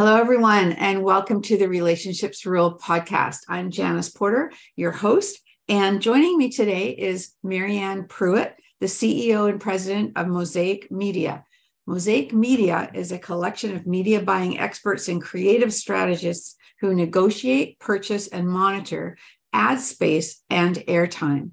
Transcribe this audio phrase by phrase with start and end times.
[0.00, 3.40] Hello, everyone, and welcome to the Relationships Rule podcast.
[3.50, 9.60] I'm Janice Porter, your host, and joining me today is Marianne Pruitt, the CEO and
[9.60, 11.44] president of Mosaic Media.
[11.86, 18.26] Mosaic Media is a collection of media buying experts and creative strategists who negotiate, purchase,
[18.26, 19.18] and monitor
[19.52, 21.50] ad space and airtime.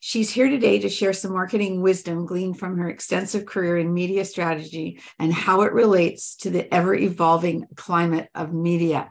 [0.00, 4.24] She's here today to share some marketing wisdom gleaned from her extensive career in media
[4.24, 9.10] strategy and how it relates to the ever evolving climate of media.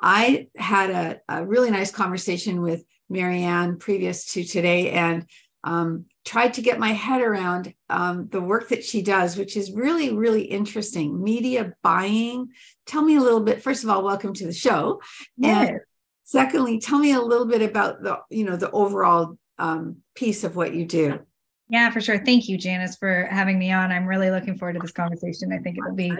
[0.00, 5.26] I had a, a, really nice conversation with Marianne previous to today, and
[5.62, 9.72] um, tried to get my head around um, the work that she does, which is
[9.72, 11.22] really, really interesting.
[11.22, 12.48] Media buying.
[12.86, 13.62] Tell me a little bit.
[13.62, 15.00] First of all, welcome to the show.
[15.36, 15.68] Yes.
[15.68, 15.80] And
[16.24, 20.56] secondly, tell me a little bit about the, you know, the overall um, piece of
[20.56, 21.20] what you do.
[21.68, 22.18] Yeah, for sure.
[22.18, 23.90] Thank you, Janice, for having me on.
[23.90, 25.52] I'm really looking forward to this conversation.
[25.52, 26.12] I think it'll be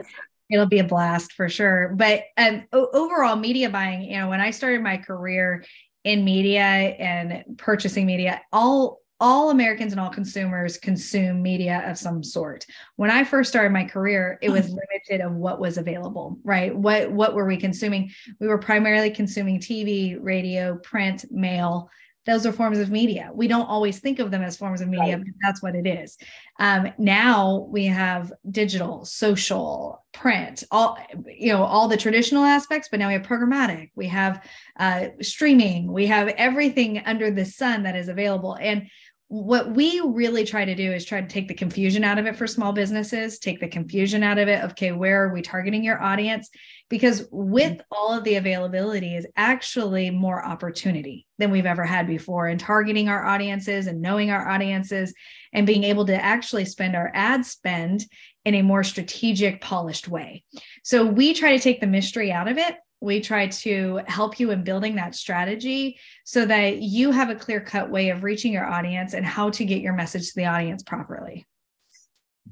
[0.51, 1.95] it'll be a blast for sure.
[1.97, 4.03] But um, overall, media buying.
[4.03, 5.65] You know, when I started my career
[6.05, 12.23] in media and purchasing media, all all Americans and all consumers consume media of some
[12.23, 12.67] sort.
[12.97, 14.69] When I first started my career, it was
[15.09, 16.75] limited of what was available, right?
[16.75, 18.11] What what were we consuming?
[18.41, 21.91] We were primarily consuming TV, radio, print, mail.
[22.27, 23.31] Those are forms of media.
[23.35, 25.25] We don't always think of them as forms of media, right.
[25.25, 26.17] but that's what it is.
[26.59, 32.89] Um, now we have digital, social, print, all you know, all the traditional aspects.
[32.91, 33.91] But now we have programmatic.
[33.95, 34.47] We have
[34.79, 35.93] uh, streaming.
[35.93, 38.57] We have everything under the sun that is available.
[38.61, 38.89] And
[39.35, 42.37] what we really try to do is try to take the confusion out of it
[42.37, 44.63] for small businesses, take the confusion out of it.
[44.63, 46.51] Okay, where are we targeting your audience?
[46.89, 47.81] Because with mm-hmm.
[47.91, 53.09] all of the availability is actually more opportunity than we've ever had before in targeting
[53.09, 55.13] our audiences and knowing our audiences
[55.53, 58.05] and being able to actually spend our ad spend
[58.45, 60.45] in a more strategic, polished way.
[60.85, 64.51] So we try to take the mystery out of it we try to help you
[64.51, 68.65] in building that strategy so that you have a clear cut way of reaching your
[68.65, 71.47] audience and how to get your message to the audience properly.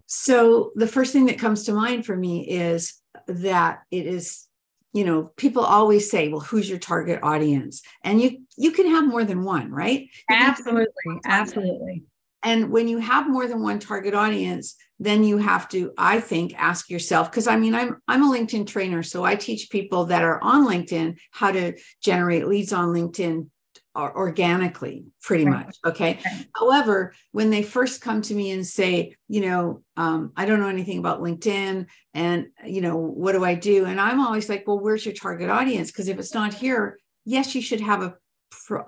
[0.06, 4.46] So, the first thing that comes to mind for me is that it is
[4.92, 7.80] you know people always say well who's your target audience?
[8.04, 10.08] And you you can have more than one right?
[10.30, 11.20] Absolutely.
[11.24, 12.04] absolutely.
[12.44, 16.54] And when you have more than one target audience, then you have to, I think,
[16.56, 20.22] ask yourself, because I mean, I'm I'm a LinkedIn trainer, so I teach people that
[20.22, 23.48] are on LinkedIn how to generate leads on LinkedIn
[23.94, 25.66] organically pretty right.
[25.66, 26.46] much okay right.
[26.56, 30.68] however when they first come to me and say you know um, i don't know
[30.68, 34.80] anything about linkedin and you know what do i do and i'm always like well
[34.80, 38.14] where's your target audience because if it's not here yes you should have a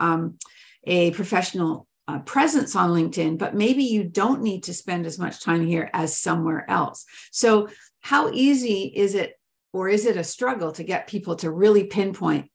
[0.01, 0.39] um,
[0.85, 5.41] a professional uh, presence on LinkedIn, but maybe you don't need to spend as much
[5.41, 7.05] time here as somewhere else.
[7.33, 7.69] So,
[8.01, 9.39] how easy is it,
[9.73, 12.51] or is it a struggle to get people to really pinpoint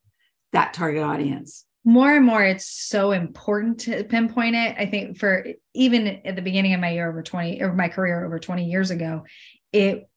[0.52, 1.66] that target audience?
[1.84, 4.76] More and more, it's so important to pinpoint it.
[4.78, 8.24] I think for even at the beginning of my year over 20 or my career
[8.26, 9.24] over 20 years ago,
[9.72, 10.09] it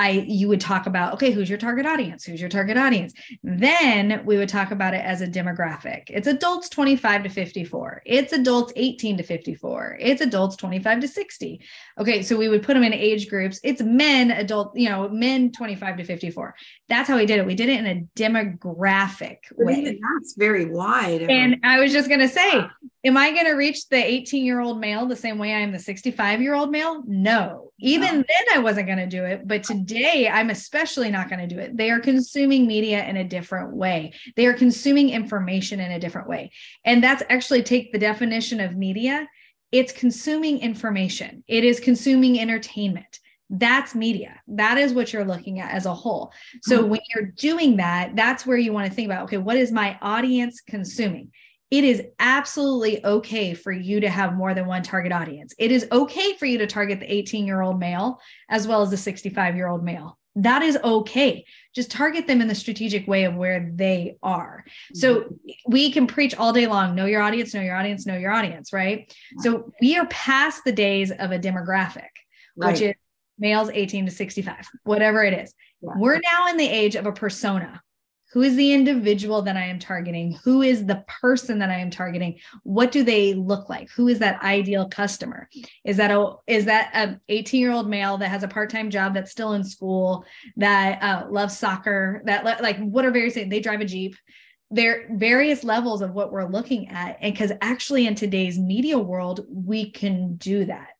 [0.00, 2.24] I you would talk about okay who's your target audience?
[2.24, 3.12] Who's your target audience?
[3.42, 6.04] Then we would talk about it as a demographic.
[6.08, 11.60] It's adults 25 to 54 it's adults 18 to 54 it's adults 25 to 60
[11.98, 13.60] okay so we would put them in age groups.
[13.62, 16.54] It's men adult you know men 25 to 54
[16.88, 17.46] that's how we did it.
[17.46, 19.98] We did it in a demographic way.
[20.00, 21.22] that's very wide.
[21.22, 22.66] And I was just going to say
[23.04, 25.72] am I going to reach the 18 year old male the same way I am
[25.72, 28.24] the 65 year old male no even no.
[28.28, 29.48] then, I wasn't going to do it.
[29.48, 31.78] But today, I'm especially not going to do it.
[31.78, 36.28] They are consuming media in a different way, they are consuming information in a different
[36.28, 36.50] way.
[36.84, 39.26] And that's actually take the definition of media
[39.72, 43.20] it's consuming information, it is consuming entertainment.
[43.52, 44.40] That's media.
[44.46, 46.32] That is what you're looking at as a whole.
[46.62, 46.90] So, mm-hmm.
[46.90, 49.98] when you're doing that, that's where you want to think about okay, what is my
[50.00, 51.32] audience consuming?
[51.70, 55.54] It is absolutely okay for you to have more than one target audience.
[55.58, 58.90] It is okay for you to target the 18 year old male as well as
[58.90, 60.18] the 65 year old male.
[60.36, 61.44] That is okay.
[61.74, 64.64] Just target them in the strategic way of where they are.
[64.94, 65.50] So mm-hmm.
[65.66, 68.72] we can preach all day long know your audience, know your audience, know your audience,
[68.72, 69.12] right?
[69.40, 72.08] So we are past the days of a demographic,
[72.56, 72.72] right.
[72.72, 72.94] which is
[73.38, 75.54] males 18 to 65, whatever it is.
[75.82, 75.90] Yeah.
[75.96, 77.80] We're now in the age of a persona.
[78.32, 80.38] Who is the individual that I am targeting?
[80.44, 82.38] Who is the person that I am targeting?
[82.62, 83.90] What do they look like?
[83.90, 85.48] Who is that ideal customer?
[85.84, 88.90] Is that a is that an 18 year old male that has a part time
[88.90, 90.24] job that's still in school
[90.56, 92.22] that uh, loves soccer?
[92.26, 94.16] That like what are various they drive a jeep
[94.72, 98.96] there are various levels of what we're looking at and because actually in today's media
[98.96, 100.90] world we can do that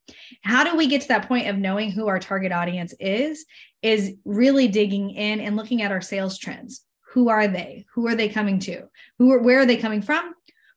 [0.42, 3.46] how do we get to that point of knowing who our target audience is
[3.80, 7.86] is really digging in and looking at our sales trends who are they?
[7.94, 8.82] Who are they coming to?
[9.18, 10.34] Who are where are they coming from?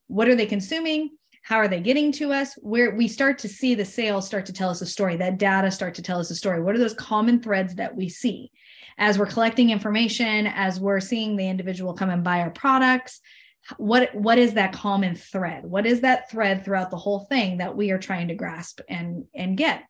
[0.08, 1.12] What are they consuming?
[1.44, 2.54] How are they getting to us?
[2.62, 5.70] Where we start to see the sales start to tell us a story that data
[5.70, 6.62] start to tell us a story.
[6.62, 8.52] What are those common threads that we see?
[8.98, 13.20] As we're collecting information, as we're seeing the individual come and buy our products,
[13.78, 15.66] what what is that common thread?
[15.66, 19.26] What is that thread throughout the whole thing that we are trying to grasp and
[19.36, 19.84] and get?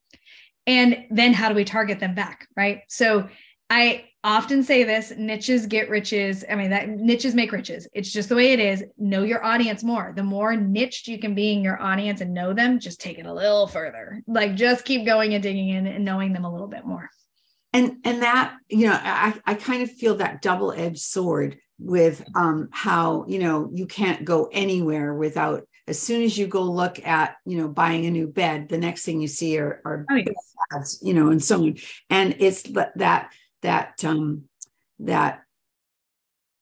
[0.66, 2.82] And then how do we target them back, right?
[2.88, 3.30] So
[3.70, 6.44] I often say this niches get riches.
[6.50, 7.88] I mean, that niches make riches.
[7.94, 8.84] It's just the way it is.
[8.98, 10.14] Know your audience more.
[10.16, 13.26] The more niched you can be in your audience and know them, just take it
[13.26, 14.22] a little further.
[14.28, 17.10] Like just keep going and digging in and knowing them a little bit more
[17.74, 22.70] and and that you know i i kind of feel that double-edged sword with um
[22.72, 27.36] how you know you can't go anywhere without as soon as you go look at
[27.46, 30.54] you know buying a new bed the next thing you see are, are oh, yes.
[30.72, 31.76] ads, you know and so on
[32.10, 32.64] and it's
[32.96, 34.44] that that um
[35.00, 35.42] that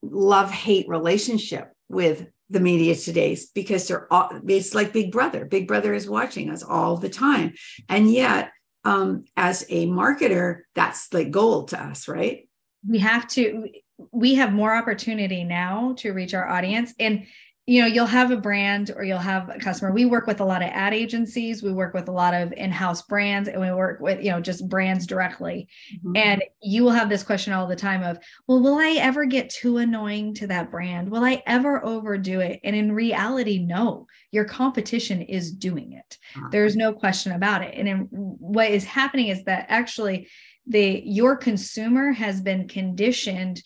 [0.02, 5.68] love hate relationship with the media today because they're all it's like big brother big
[5.68, 7.54] brother is watching us all the time
[7.88, 8.52] and yet
[8.84, 12.48] um, as a marketer, that's like gold to us, right?
[12.88, 13.68] We have to,
[14.12, 16.94] we have more opportunity now to reach our audience.
[17.00, 17.28] And
[17.68, 19.92] you know you'll have a brand or you'll have a customer.
[19.92, 21.62] We work with a lot of ad agencies.
[21.62, 24.68] We work with a lot of in-house brands and we work with you know just
[24.68, 25.68] brands directly.
[25.96, 26.18] Mm-hmm.
[26.18, 28.18] and you will have this question all the time of
[28.48, 31.10] well will i ever get too annoying to that brand?
[31.10, 32.60] Will i ever overdo it?
[32.64, 34.08] And in reality no.
[34.32, 36.18] Your competition is doing it.
[36.36, 36.48] Uh-huh.
[36.52, 37.74] there's no question about it.
[37.78, 40.30] And in, what is happening is that actually
[40.68, 43.62] the your consumer has been conditioned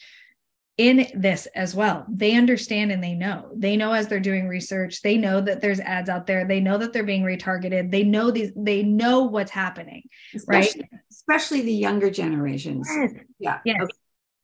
[0.77, 2.05] in this as well.
[2.09, 3.49] They understand and they know.
[3.55, 6.45] They know as they're doing research, they know that there's ads out there.
[6.45, 7.91] They know that they're being retargeted.
[7.91, 10.03] They know these they know what's happening,
[10.35, 11.01] especially, right?
[11.09, 12.89] Especially the younger generations.
[12.91, 13.13] Yes.
[13.39, 13.59] Yeah.
[13.65, 13.81] Yes.
[13.83, 13.93] Okay.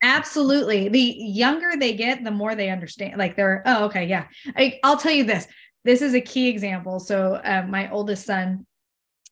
[0.04, 0.88] Absolutely.
[0.88, 3.18] The younger they get, the more they understand.
[3.18, 4.26] Like they're, oh, okay, yeah.
[4.56, 5.46] I, will tell you this.
[5.84, 6.98] This is a key example.
[6.98, 8.66] So uh, my oldest son,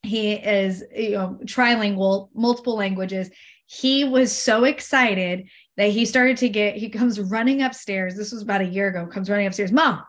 [0.03, 3.31] he is you know trilingual, multiple languages.
[3.67, 5.49] He was so excited
[5.81, 8.15] that he started to get, he comes running upstairs.
[8.15, 9.73] This was about a year ago, comes running upstairs.
[9.73, 10.03] Mom,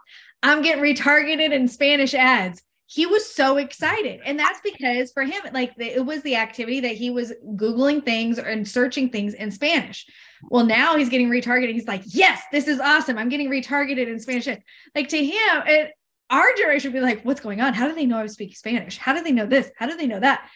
[0.43, 2.61] I'm getting retargeted in Spanish ads.
[2.87, 4.19] He was so excited.
[4.25, 8.37] And that's because for him, like it was the activity that he was Googling things
[8.37, 10.05] and searching things in Spanish.
[10.49, 11.71] Well, now he's getting retargeted.
[11.71, 13.17] He's like, yes, this is awesome.
[13.17, 14.49] I'm getting retargeted in Spanish.
[14.93, 15.93] Like to him, it,
[16.29, 17.73] our generation would be like, what's going on?
[17.73, 18.97] How do they know I speak Spanish?
[18.97, 19.71] How do they know this?
[19.77, 20.49] How do they know that?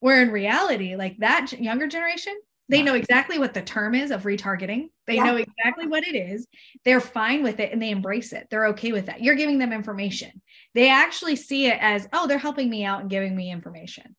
[0.00, 2.40] Where in reality, like that younger generation,
[2.72, 4.88] they know exactly what the term is of retargeting.
[5.06, 5.24] They yeah.
[5.24, 6.46] know exactly what it is.
[6.86, 8.48] They're fine with it and they embrace it.
[8.50, 9.22] They're okay with that.
[9.22, 10.40] You're giving them information.
[10.74, 14.16] They actually see it as, oh, they're helping me out and giving me information.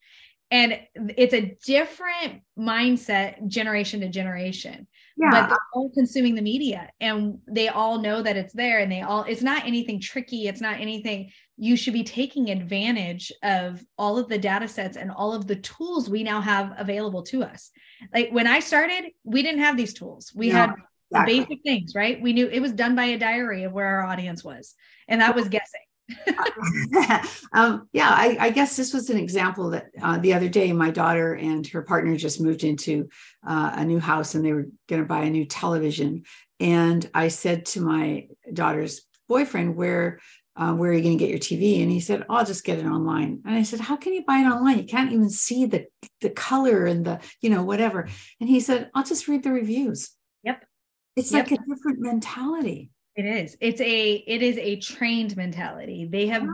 [0.52, 0.80] And
[1.18, 4.86] it's a different mindset generation to generation.
[5.18, 5.32] Yeah.
[5.32, 9.02] But they're all consuming the media and they all know that it's there and they
[9.02, 10.48] all, it's not anything tricky.
[10.48, 15.12] It's not anything you should be taking advantage of all of the data sets and
[15.12, 17.72] all of the tools we now have available to us.
[18.14, 20.32] Like when I started, we didn't have these tools.
[20.36, 20.74] We no, had
[21.12, 21.40] exactly.
[21.40, 22.22] basic things, right?
[22.22, 24.76] We knew it was done by a diary of where our audience was,
[25.08, 25.82] and that was guessing.
[27.54, 30.92] um, yeah, I, I, guess this was an example that uh, the other day my
[30.92, 33.08] daughter and her partner just moved into
[33.48, 36.24] uh, a new house and they were going to buy a new television.
[36.60, 40.20] And I said to my daughter's boyfriend, where
[40.56, 41.82] uh, where are you going to get your TV?
[41.82, 43.42] And he said, oh, I'll just get it online.
[43.46, 44.78] And I said, how can you buy it online?
[44.78, 45.88] You can't even see the,
[46.22, 48.08] the color and the, you know, whatever.
[48.40, 50.12] And he said, I'll just read the reviews.
[50.44, 50.64] Yep.
[51.16, 51.50] It's yep.
[51.50, 52.92] like a different mentality.
[53.16, 53.58] It is.
[53.62, 56.08] It's a, it is a trained mentality.
[56.10, 56.48] They have,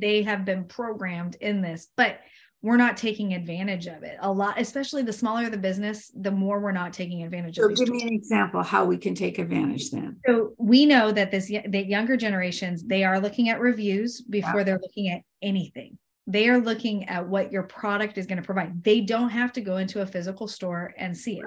[0.00, 2.20] they have been programmed in this, but
[2.62, 6.60] we're not taking advantage of it a lot especially the smaller the business the more
[6.60, 8.02] we're not taking advantage so of it So give tools.
[8.02, 11.84] me an example how we can take advantage then so we know that this the
[11.86, 14.64] younger generations they are looking at reviews before wow.
[14.64, 18.82] they're looking at anything they are looking at what your product is going to provide
[18.84, 21.44] they don't have to go into a physical store and see it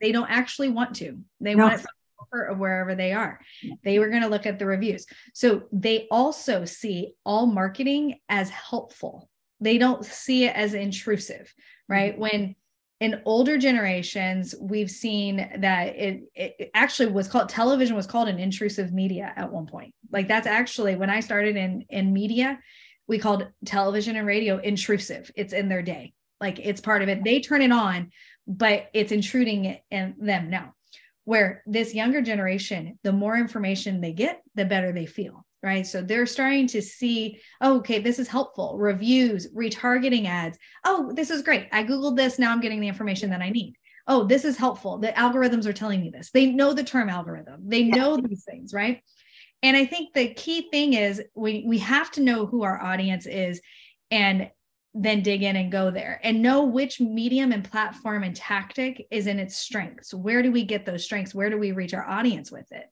[0.00, 1.64] they don't actually want to they no.
[1.64, 1.86] want it
[2.50, 3.40] of wherever they are.
[3.84, 5.06] They were going to look at the reviews.
[5.32, 11.52] So they also see all marketing as helpful they don't see it as intrusive
[11.88, 12.22] right mm-hmm.
[12.22, 12.54] when
[13.00, 18.40] in older generations, we've seen that it, it actually was called television was called an
[18.40, 19.94] intrusive media at one point.
[20.10, 22.58] Like that's actually when I started in in media,
[23.06, 25.30] we called television and radio intrusive.
[25.36, 26.12] It's in their day.
[26.40, 27.22] Like it's part of it.
[27.22, 28.10] They turn it on,
[28.46, 30.74] but it's intruding in them now.
[31.24, 35.86] Where this younger generation, the more information they get, the better they feel right?
[35.86, 38.78] So they're starting to see, oh, okay, this is helpful.
[38.78, 40.58] Reviews, retargeting ads.
[40.84, 41.68] Oh, this is great.
[41.72, 42.38] I Googled this.
[42.38, 43.74] Now I'm getting the information that I need.
[44.06, 44.98] Oh, this is helpful.
[44.98, 46.30] The algorithms are telling me this.
[46.30, 49.02] They know the term algorithm, they know these things, right?
[49.62, 53.26] And I think the key thing is we, we have to know who our audience
[53.26, 53.60] is
[54.10, 54.50] and
[54.94, 59.26] then dig in and go there and know which medium and platform and tactic is
[59.26, 60.14] in its strengths.
[60.14, 61.34] Where do we get those strengths?
[61.34, 62.86] Where do we reach our audience with it?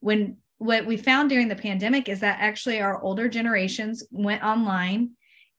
[0.00, 5.10] When what we found during the pandemic is that actually our older generations went online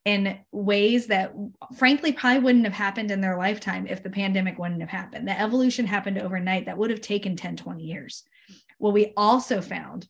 [0.04, 1.34] in ways that
[1.76, 5.28] frankly probably wouldn't have happened in their lifetime if the pandemic wouldn't have happened.
[5.28, 8.24] The evolution happened overnight that would have taken 10, 20 years.
[8.78, 10.08] What we also found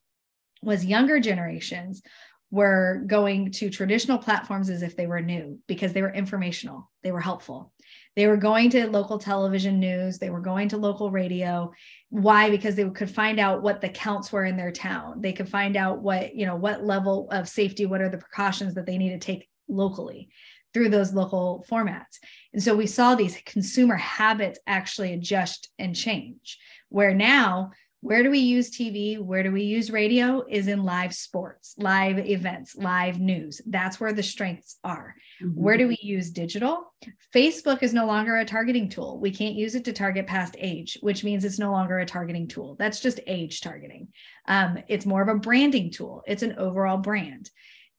[0.63, 2.03] was younger generations
[2.51, 7.13] were going to traditional platforms as if they were new because they were informational, they
[7.13, 7.73] were helpful.
[8.21, 11.73] They were going to local television news, they were going to local radio.
[12.11, 12.51] Why?
[12.51, 15.23] Because they could find out what the counts were in their town.
[15.23, 18.75] They could find out what, you know, what level of safety, what are the precautions
[18.75, 20.29] that they need to take locally
[20.75, 22.19] through those local formats.
[22.53, 26.59] And so we saw these consumer habits actually adjust and change,
[26.91, 27.71] where now
[28.03, 29.19] where do we use TV?
[29.19, 30.43] Where do we use radio?
[30.49, 33.61] Is in live sports, live events, live news.
[33.67, 35.15] That's where the strengths are.
[35.43, 35.61] Mm-hmm.
[35.61, 36.95] Where do we use digital?
[37.35, 39.21] Facebook is no longer a targeting tool.
[39.21, 42.49] We can't use it to target past age, which means it's no longer a targeting
[42.49, 42.75] tool.
[42.79, 44.09] That's just age targeting.
[44.49, 47.51] Um, it's more of a branding tool, it's an overall brand.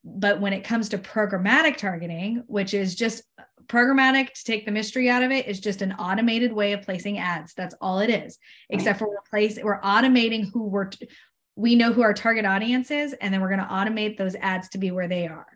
[0.03, 3.21] But when it comes to programmatic targeting, which is just
[3.67, 7.17] programmatic to take the mystery out of it is just an automated way of placing
[7.17, 7.53] ads.
[7.53, 8.37] That's all it is
[8.69, 11.07] except for we're place we're automating who we're t-
[11.55, 14.69] we know who our target audience is and then we're going to automate those ads
[14.69, 15.47] to be where they are.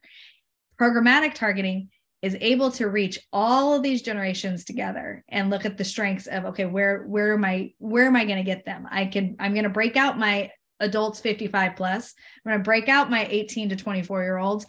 [0.79, 1.89] Programmatic targeting
[2.21, 6.45] is able to reach all of these generations together and look at the strengths of
[6.45, 8.87] okay where where am i where am i going to get them?
[8.89, 12.13] I can i'm going to break out my adults 55 plus
[12.45, 14.65] i'm going to break out my 18 to 24 year olds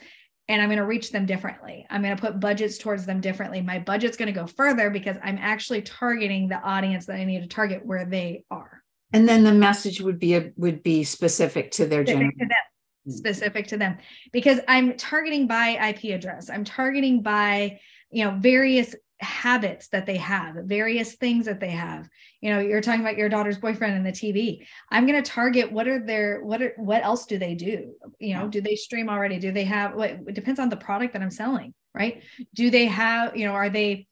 [0.49, 1.87] and I'm going to reach them differently.
[1.91, 3.61] I'm going to put budgets towards them differently.
[3.61, 7.43] My budget's going to go further because I'm actually targeting the audience that I need
[7.43, 8.83] to target where they are.
[9.13, 13.17] And then the message would be a, would be specific to their specific to them,
[13.17, 13.99] specific to them
[14.33, 16.51] because I'm targeting by IP address.
[16.51, 22.09] I'm targeting by you know various habits that they have, various things that they have.
[22.41, 24.67] You know, you're talking about your daughter's boyfriend and the TV.
[24.91, 27.95] I'm going to target what are their what are what else do they do?
[28.19, 29.39] You know, do they stream already?
[29.39, 32.23] Do they have what it depends on the product that I'm selling, right?
[32.55, 34.07] Do they have, you know, are they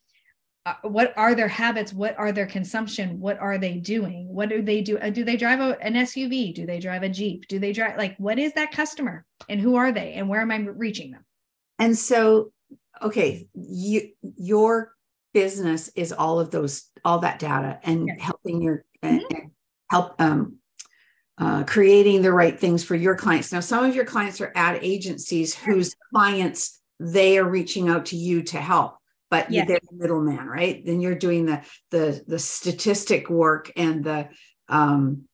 [0.66, 4.62] uh, what are their habits what are their consumption what are they doing what do
[4.62, 7.58] they do uh, do they drive a, an suv do they drive a jeep do
[7.58, 10.56] they drive like what is that customer and who are they and where am i
[10.56, 11.22] reaching them
[11.78, 12.50] and so
[13.02, 14.93] okay you your
[15.34, 18.20] business is all of those all that data and yes.
[18.20, 19.18] helping your mm-hmm.
[19.34, 19.50] and
[19.90, 20.56] help um
[21.36, 24.78] uh, creating the right things for your clients now some of your clients are ad
[24.82, 28.96] agencies whose clients they are reaching out to you to help
[29.30, 29.66] but yes.
[29.66, 31.60] they're the middleman right then you're doing the
[31.90, 34.28] the the statistic work and the
[34.68, 35.24] um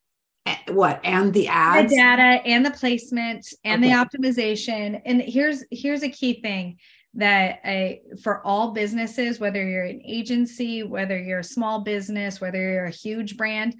[0.69, 3.93] what and the ads the data and the placement and okay.
[3.93, 6.77] the optimization and here's here's a key thing
[7.15, 12.57] that I, for all businesses, whether you're an agency, whether you're a small business, whether
[12.57, 13.75] you're a huge brand,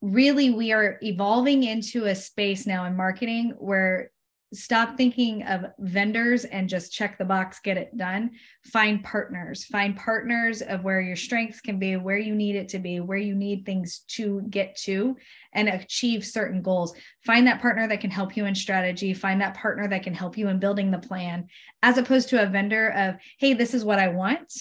[0.00, 4.10] really we are evolving into a space now in marketing where
[4.52, 8.30] stop thinking of vendors and just check the box get it done.
[8.64, 9.64] Find partners.
[9.64, 13.18] Find partners of where your strengths can be where you need it to be where
[13.18, 15.16] you need things to get to
[15.52, 16.94] and achieve certain goals.
[17.24, 19.14] Find that partner that can help you in strategy.
[19.14, 21.48] Find that partner that can help you in building the plan
[21.82, 24.52] as opposed to a vendor of hey this is what i want.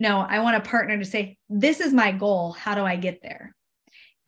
[0.00, 2.52] No i want a partner to say this is my goal.
[2.52, 3.54] How do i get there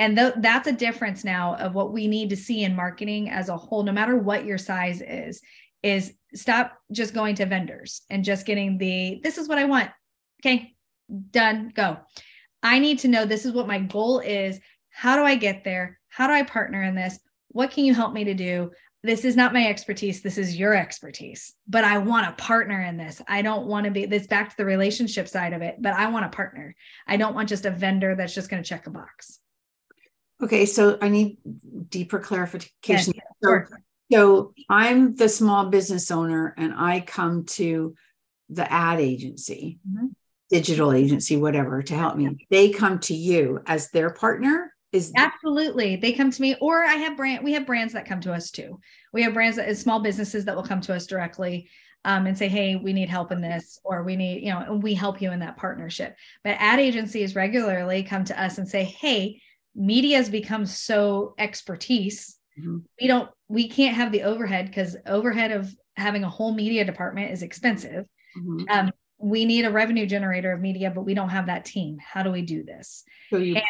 [0.01, 3.51] and th- that's a difference now of what we need to see in marketing as
[3.51, 5.41] a whole no matter what your size is
[5.83, 9.91] is stop just going to vendors and just getting the this is what i want.
[10.43, 10.75] Okay
[11.31, 11.99] done go.
[12.63, 14.59] I need to know this is what my goal is.
[14.91, 15.99] How do i get there?
[16.09, 17.19] How do i partner in this?
[17.49, 18.71] What can you help me to do?
[19.03, 20.23] This is not my expertise.
[20.23, 23.21] This is your expertise but i want a partner in this.
[23.29, 26.09] I don't want to be this back to the relationship side of it but i
[26.09, 26.75] want a partner.
[27.07, 29.40] I don't want just a vendor that's just going to check a box
[30.43, 31.39] Okay, so I need
[31.89, 33.15] deeper clarification.
[33.15, 33.77] Yes, so,
[34.13, 37.95] so I'm the small business owner and I come to
[38.49, 39.79] the ad agency.
[39.89, 40.07] Mm-hmm.
[40.51, 42.47] digital agency, whatever, to help me.
[42.51, 44.75] They come to you as their partner.
[44.93, 47.45] Is absolutely they come to me, or I have brand.
[47.45, 48.81] We have brands that come to us too.
[49.13, 51.69] We have brands that small businesses that will come to us directly
[52.05, 54.83] um, and say, hey, we need help in this, or we need, you know, and
[54.83, 56.17] we help you in that partnership.
[56.43, 59.41] But ad agencies regularly come to us and say, hey,
[59.75, 62.37] media has become so expertise.
[62.59, 62.79] Mm-hmm.
[63.01, 67.33] We don't, we can't have the overhead because overhead of having a whole media department
[67.33, 68.07] is expensive.
[68.37, 68.65] Mm-hmm.
[68.71, 71.99] Um, we need a revenue generator of media, but we don't have that team.
[72.01, 73.05] How do we do this?
[73.29, 73.61] So, and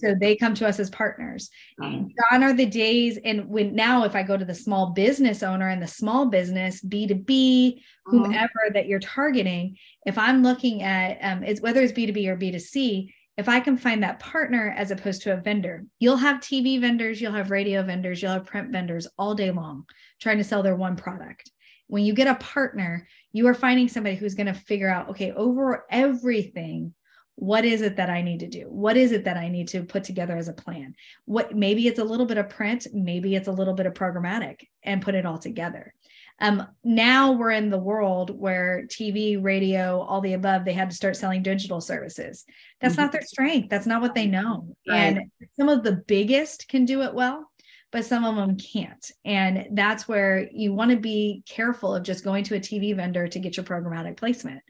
[0.00, 1.50] so they come to us as partners.
[1.82, 5.42] Um, Gone are the days, and when now, if I go to the small business
[5.42, 8.10] owner and the small business B2B, uh-huh.
[8.10, 13.12] whomever that you're targeting, if I'm looking at um, it's whether it's B2B or B2C,
[13.38, 17.20] if I can find that partner as opposed to a vendor, you'll have TV vendors,
[17.20, 19.84] you'll have radio vendors, you'll have print vendors all day long
[20.20, 21.50] trying to sell their one product.
[21.86, 25.32] When you get a partner, you are finding somebody who's going to figure out, okay,
[25.32, 26.94] over everything,
[27.36, 28.66] what is it that I need to do?
[28.68, 30.94] What is it that I need to put together as a plan?
[31.24, 34.60] What maybe it's a little bit of print, maybe it's a little bit of programmatic
[34.82, 35.94] and put it all together.
[36.40, 40.96] Um, now we're in the world where TV, radio, all the above, they had to
[40.96, 42.44] start selling digital services.
[42.80, 43.02] That's mm-hmm.
[43.02, 43.68] not their strength.
[43.68, 44.74] That's not what they know.
[44.88, 44.98] Right.
[44.98, 47.48] And some of the biggest can do it well
[47.92, 49.12] but some of them can't.
[49.24, 53.28] And that's where you want to be careful of just going to a TV vendor
[53.28, 54.62] to get your programmatic placement.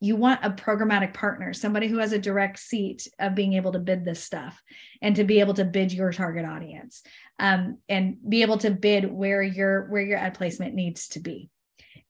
[0.00, 3.78] You want a programmatic partner, somebody who has a direct seat of being able to
[3.78, 4.60] bid this stuff
[5.02, 7.02] and to be able to bid your target audience
[7.38, 11.50] um, and be able to bid where your where your ad placement needs to be.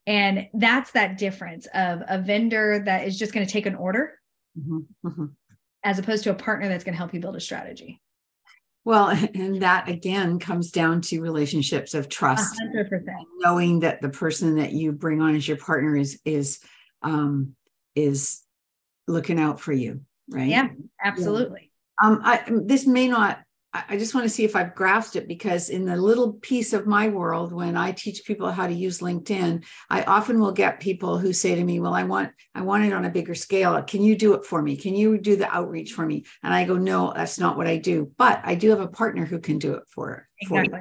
[0.06, 4.18] And that's that difference of a vendor that is just going to take an order
[4.58, 5.08] mm-hmm.
[5.08, 5.26] Mm-hmm.
[5.84, 8.00] as opposed to a partner that's going to help you build a strategy.
[8.84, 13.02] Well, and that again comes down to relationships of trust, 100%.
[13.38, 16.60] knowing that the person that you bring on as your partner is is
[17.02, 17.54] um,
[17.94, 18.42] is
[19.06, 20.48] looking out for you, right?
[20.48, 20.68] Yeah,
[21.02, 21.70] absolutely.
[22.02, 22.08] Yeah.
[22.08, 23.40] Um, I, this may not
[23.72, 26.88] I just want to see if I've grasped it because in the little piece of
[26.88, 31.18] my world, when I teach people how to use LinkedIn, I often will get people
[31.18, 33.80] who say to me, "Well, I want I want it on a bigger scale.
[33.84, 34.76] Can you do it for me?
[34.76, 37.76] Can you do the outreach for me?" And I go, "No, that's not what I
[37.76, 40.80] do, but I do have a partner who can do it for, for exactly.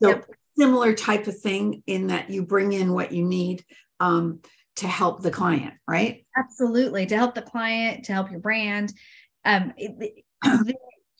[0.00, 0.26] you." So yep.
[0.58, 3.62] similar type of thing in that you bring in what you need.
[4.00, 4.40] Um,
[4.76, 6.21] to help the client, right?
[6.36, 8.92] Absolutely, to help the client, to help your brand.
[9.44, 10.74] Um, it, the,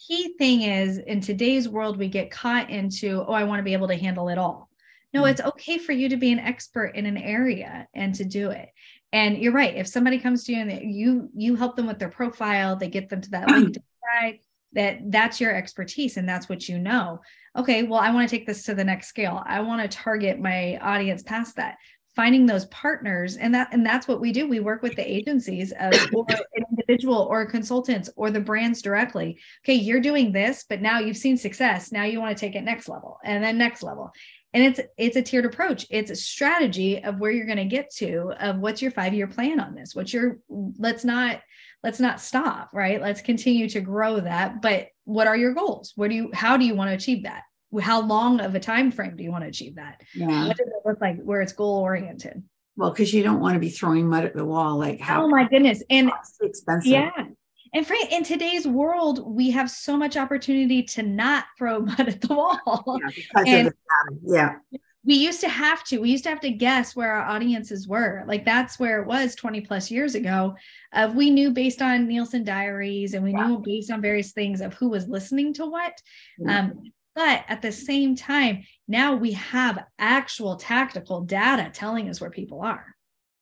[0.06, 3.72] key thing is in today's world, we get caught into, oh, I want to be
[3.72, 4.68] able to handle it all.
[5.12, 5.30] No, mm-hmm.
[5.30, 8.68] it's okay for you to be an expert in an area and to do it.
[9.12, 9.76] And you're right.
[9.76, 13.10] If somebody comes to you and you you help them with their profile, they get
[13.10, 13.76] them to that LinkedIn
[14.20, 14.40] site,
[14.72, 17.20] that that's your expertise and that's what you know.
[17.54, 19.42] Okay, well, I want to take this to the next scale.
[19.44, 21.76] I want to target my audience past that
[22.14, 24.46] finding those partners and that and that's what we do.
[24.46, 29.38] We work with the agencies of, or an individual or consultants or the brands directly.
[29.64, 31.92] Okay you're doing this but now you've seen success.
[31.92, 34.12] Now you want to take it next level and then next level.
[34.54, 35.86] And it's it's a tiered approach.
[35.90, 39.26] It's a strategy of where you're going to get to of what's your five year
[39.26, 39.94] plan on this?
[39.94, 41.40] What's your let's not
[41.82, 43.00] let's not stop right?
[43.00, 45.94] Let's continue to grow that but what are your goals?
[45.96, 47.44] What do you how do you want to achieve that
[47.80, 50.02] how long of a time frame do you want to achieve that?
[50.14, 50.48] Yeah.
[50.48, 52.42] what does it look like where it's goal oriented?
[52.76, 55.28] Well because you don't want to be throwing mud at the wall like how oh
[55.28, 56.90] my goodness and expensive.
[56.90, 57.10] Yeah
[57.74, 62.20] and for, in today's world we have so much opportunity to not throw mud at
[62.20, 63.00] the wall.
[63.36, 63.72] Yeah, and
[64.24, 64.56] yeah.
[65.04, 68.24] we used to have to we used to have to guess where our audiences were
[68.26, 70.54] like that's where it was 20 plus years ago
[70.92, 73.46] of we knew based on nielsen diaries and we yeah.
[73.46, 75.94] knew based on various things of who was listening to what
[76.48, 82.30] um, but at the same time, now we have actual tactical data telling us where
[82.30, 82.86] people are.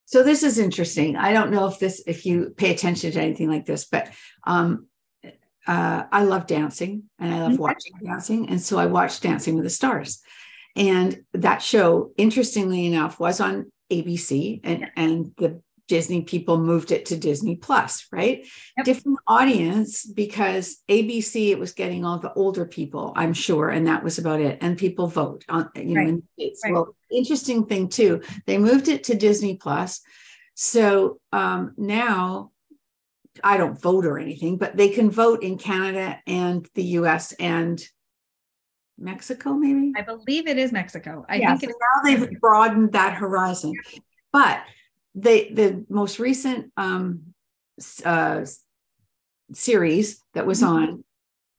[0.07, 1.17] So this is interesting.
[1.17, 4.11] I don't know if this, if you pay attention to anything like this, but
[4.45, 4.89] um,
[5.67, 7.63] uh, I love dancing and I love mm-hmm.
[7.63, 8.49] watching dancing.
[8.49, 10.21] And so I watched Dancing with the Stars.
[10.75, 17.07] And that show, interestingly enough, was on ABC and, and the Disney people moved it
[17.07, 18.47] to Disney Plus, right?
[18.77, 18.87] Yep.
[18.87, 24.05] Different audience because ABC it was getting all the older people, I'm sure, and that
[24.05, 24.59] was about it.
[24.61, 26.05] And people vote on, you right.
[26.05, 26.61] know, in the states.
[26.63, 26.75] Right.
[26.75, 30.01] Well, interesting thing too, they moved it to Disney Plus,
[30.55, 32.53] so um, now
[33.43, 37.33] I don't vote or anything, but they can vote in Canada and the U.S.
[37.33, 37.83] and
[38.97, 39.93] Mexico, maybe.
[39.97, 41.27] I believe it is Mexico.
[41.29, 43.75] I yeah, think so now they've broadened that horizon,
[44.33, 44.61] but
[45.15, 47.35] the the most recent um,
[48.05, 48.45] uh,
[49.53, 50.75] series that was mm-hmm.
[50.75, 51.05] on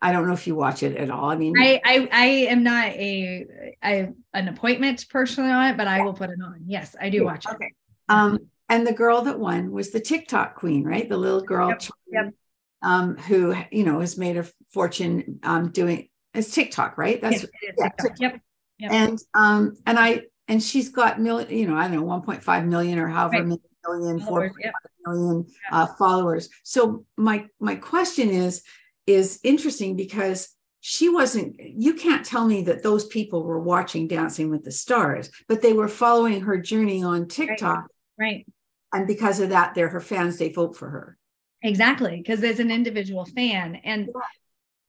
[0.01, 1.29] I don't know if you watch it at all.
[1.29, 3.45] I mean, I I, I am not a
[3.83, 6.63] I an appointment personally on it, but I will put it on.
[6.65, 7.53] Yes, I do watch it.
[7.53, 7.71] Okay.
[8.09, 11.07] Um, and the girl that won was the TikTok queen, right?
[11.07, 12.33] The little girl Yep, yep.
[12.81, 17.21] Um, who you know has made a fortune um, doing it's TikTok, right?
[17.21, 18.19] That's It is yeah, TikTok.
[18.19, 18.41] Yep.
[18.79, 18.91] Yep.
[18.91, 22.99] and um and I and she's got million, you know, I don't know, 1.5 million
[22.99, 23.47] or however Right.
[23.47, 24.73] many million, Followers, 4.5 yep.
[25.07, 26.49] million uh, followers.
[26.63, 28.61] So my my question is
[29.07, 30.49] is interesting because
[30.81, 35.31] she wasn't you can't tell me that those people were watching Dancing with the Stars,
[35.47, 37.85] but they were following her journey on TikTok.
[38.19, 38.45] Right.
[38.91, 41.17] And because of that, they're her fans, they vote for her.
[41.63, 42.17] Exactly.
[42.17, 43.75] Because there's an individual fan.
[43.75, 44.21] And Yeah.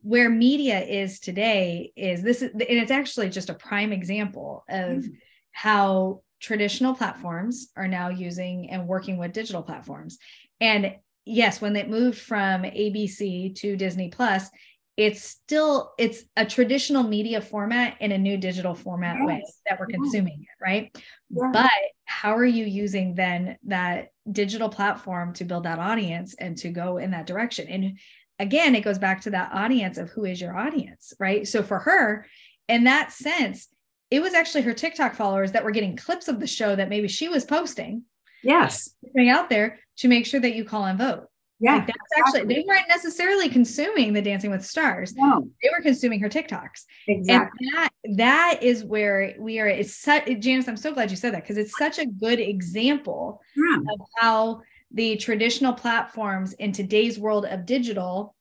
[0.00, 5.04] where media is today is this is and it's actually just a prime example of
[5.04, 5.12] Mhm.
[5.52, 10.18] How traditional platforms are now using and working with digital platforms.
[10.60, 14.50] And yes, when they moved from ABC to Disney Plus,
[14.96, 19.86] it's still it's a traditional media format in a new digital format way that we're
[19.86, 20.94] consuming it, right?
[21.30, 21.50] Yeah.
[21.52, 21.70] But
[22.04, 26.98] how are you using then that digital platform to build that audience and to go
[26.98, 27.68] in that direction?
[27.68, 27.98] And
[28.38, 31.48] again, it goes back to that audience of who is your audience, right?
[31.48, 32.26] So for her,
[32.68, 33.68] in that sense,
[34.12, 37.08] it was actually her TikTok followers that were getting clips of the show that maybe
[37.08, 38.02] she was posting,
[38.42, 38.90] Yes.
[39.12, 41.28] putting out there to make sure that you call and vote.
[41.60, 41.76] Yeah.
[41.76, 46.20] Like that's actually they weren't necessarily consuming the Dancing with Stars; no, they were consuming
[46.20, 46.84] her TikToks.
[47.08, 47.66] exactly.
[47.68, 49.68] And that that is where we are.
[49.68, 50.68] It's such Janice.
[50.68, 53.76] I'm so glad you said that because it's such a good example Yeah.
[53.92, 58.34] of how the traditional platforms in today's world of digital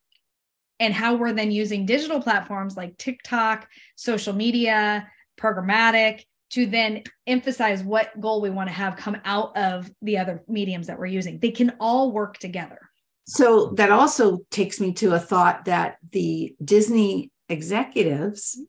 [0.81, 5.07] and how we're then using digital platforms like TikTok, social media,
[5.41, 10.43] programmatic to then emphasize what goal we want to have come out of the other
[10.47, 11.39] mediums that we're using.
[11.39, 12.79] They can all work together.
[13.25, 18.59] So that also takes me to a thought that the Disney executives,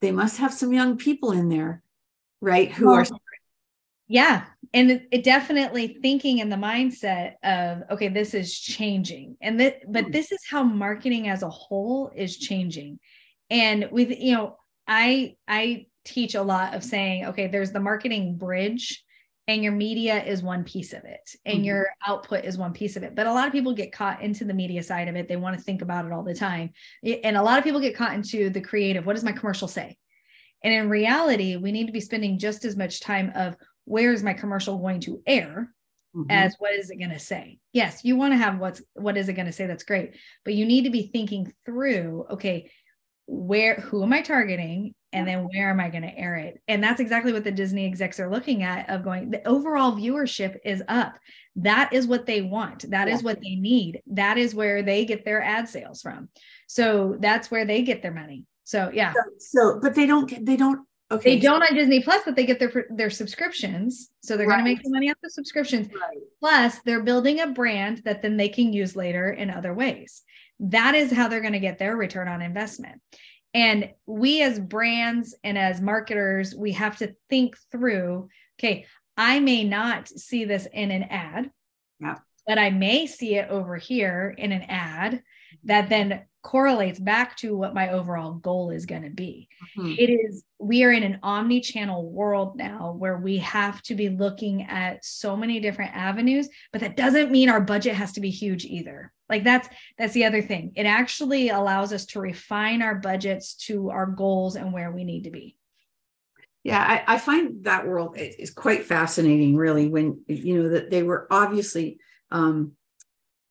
[0.00, 1.82] they must have some young people in there,
[2.40, 2.70] right?
[2.72, 3.06] Who are
[4.08, 4.46] Yeah.
[4.74, 9.36] And it, it definitely thinking in the mindset of, okay, this is changing.
[9.40, 10.10] And that, but Hmm.
[10.10, 12.98] this is how marketing as a whole is changing.
[13.50, 14.56] And with, you know,
[14.88, 19.04] I, I teach a lot of saying, okay, there's the marketing bridge
[19.48, 21.64] and your media is one piece of it and Mhm.
[21.64, 23.14] your output is one piece of it.
[23.14, 25.28] But a lot of people get caught into the media side of it.
[25.28, 26.70] They want to think about it all the time.
[27.02, 29.06] And a lot of people get caught into the creative.
[29.06, 29.96] What does my commercial say?
[30.62, 34.22] And in reality, we need to be spending just as much time of where is
[34.22, 35.74] my commercial going to air
[36.14, 36.26] Mhm.
[36.28, 39.28] as what is it going to say yes you want to have what's what is
[39.28, 42.68] it going to say that's great but you need to be thinking through okay
[43.26, 46.82] where who am i targeting and then where am i going to air it and
[46.82, 50.82] that's exactly what the disney execs are looking at of going the overall viewership is
[50.88, 51.18] up
[51.56, 53.24] that is what they want That is Yeah.
[53.24, 56.28] what they need that is where they get their ad sales from
[56.66, 60.46] so that's where they get their money so yeah so, so, but they don't get,
[60.46, 61.34] they don't, okay.
[61.34, 64.10] they don't on Disney Plus, but they get their their subscriptions.
[64.22, 64.84] So they're going to make Right.
[64.84, 65.88] the money off the subscriptions.
[65.88, 66.18] Right.
[66.38, 70.22] Plus, they're building a brand that then they can use later in other ways.
[70.60, 73.00] That is how they're going to get their return on investment.
[73.52, 78.86] And we as brands and as marketers, we have to think through, okay,
[79.16, 81.50] I may not see this in an ad.
[82.00, 82.16] Yeah.
[82.46, 85.22] But I may see it over here in an ad
[85.64, 89.48] that then correlates back to what my overall goal is going to be.
[89.76, 89.96] Mhm.
[89.98, 94.62] it is we are in an omni-channel world now where we have to be looking
[94.64, 98.64] at so many different avenues but that doesn't mean our budget has to be huge
[98.64, 99.12] either.
[99.28, 100.72] Like that's that's the other thing.
[100.74, 105.24] It actually allows us to refine our budgets to our goals and where we need
[105.24, 105.56] to be.
[106.62, 111.02] Yeah, I, I find that world is quite fascinating, really, when you know that they
[111.02, 111.98] were obviously
[112.30, 112.72] um,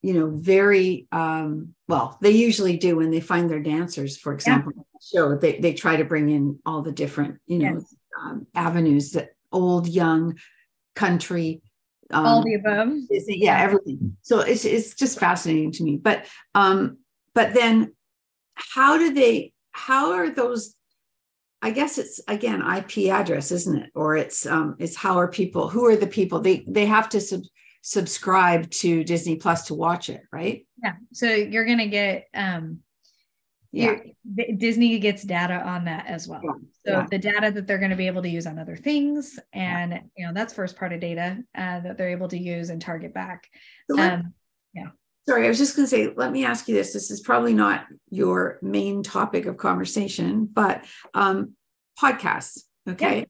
[0.02, 4.72] you know, very um, well, they usually do when they find their dancers, for example,
[4.76, 7.96] the show, they they try to bring in all the different, you know, Yes.
[8.22, 10.38] um, avenues that old, young,
[10.96, 11.62] country,
[12.12, 13.62] um, all the above yeah, Yeah.
[13.62, 14.18] everything.
[14.22, 15.98] So it's it's just fascinating to me.
[15.98, 17.00] But um,
[17.34, 17.94] but then
[18.56, 20.76] how do they how are those
[21.62, 23.90] I guess it's again IP address, isn't it?
[23.94, 27.20] Or it's um it's how are people who are the people they they have to
[27.22, 27.42] sub,
[27.82, 30.66] subscribe to Disney Plus to watch it, right?
[30.84, 32.80] yeah so you're going to get um
[33.72, 33.98] Yeah.
[34.58, 36.42] Disney gets data on that as well.
[36.44, 36.52] Yeah,
[36.86, 37.08] So yeah.
[37.12, 40.26] the data that they're going to be able to use on other things, and you
[40.26, 43.48] know that's first part of data uh, that they're able to use and target back.
[43.90, 44.34] So Um,
[45.28, 46.92] Sorry, I was just going to say, let me ask you this.
[46.92, 51.54] This is probably not your main topic of conversation, but um,
[52.02, 52.62] podcasts.
[52.90, 53.28] Okay.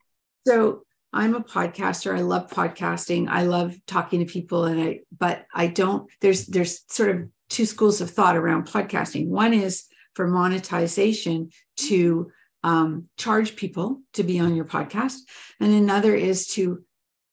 [0.47, 2.15] So I'm a podcaster.
[2.15, 3.27] I love podcasting.
[3.29, 6.09] I love talking to people, and I, but I don't.
[6.21, 9.27] There's there's sort of two schools of thought around podcasting.
[9.27, 12.31] One is for monetization to
[12.63, 15.17] um, charge people to be on your podcast,
[15.59, 16.83] and another is to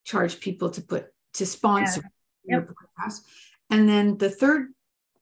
[0.04, 2.02] charge people to put to sponsor
[2.44, 2.58] yeah.
[2.58, 2.68] yep.
[2.68, 3.20] your podcast.
[3.68, 4.68] And then the third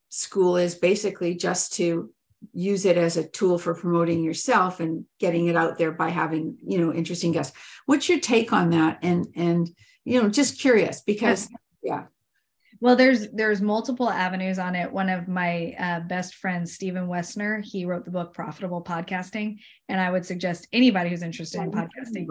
[0.09, 2.11] school is basically just to
[2.53, 6.57] use it as a tool for promoting yourself and getting it out there by having
[6.65, 7.55] you know interesting guests.
[7.85, 8.99] What's your take on that?
[9.01, 9.69] And and
[10.03, 11.49] you know just curious because
[11.83, 12.05] yeah.
[12.81, 14.91] Well there's there's multiple avenues on it.
[14.91, 19.99] One of my uh, best friends Stephen Woessner he wrote the book profitable podcasting and
[19.99, 22.27] i would suggest anybody who's interested in podcasting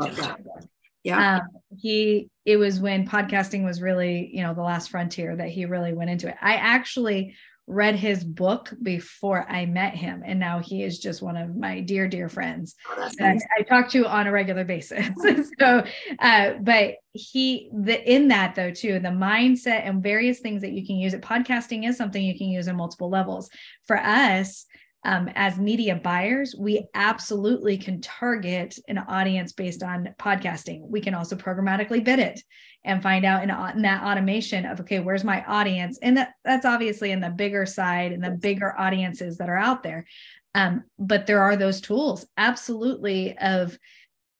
[1.04, 1.36] yeah.
[1.36, 5.66] Um, he it was when podcasting was really you know the last frontier that he
[5.66, 6.36] really went into it.
[6.40, 10.22] I actually read his book before I met him.
[10.24, 13.42] And now he is just one of my dear, dear friends oh, nice.
[13.42, 15.08] I, I, talk to on a regular basis.
[15.58, 15.84] so,
[16.18, 20.86] uh, but he, the, in that though, too, the mindset and various things that you
[20.86, 21.22] can use it.
[21.22, 23.48] Podcasting is something you can use on multiple levels.
[23.86, 24.66] For us,
[25.04, 30.80] um, as media buyers, we absolutely can target an audience based on podcasting.
[30.88, 32.40] We can also programmatically bid it
[32.84, 35.98] and find out in, in, that automation of okay, where's my audience?
[36.00, 39.82] And that, that's obviously in the bigger side and the bigger audiences that are out
[39.82, 40.06] there.
[40.54, 43.76] Um, but there are those tools absolutely of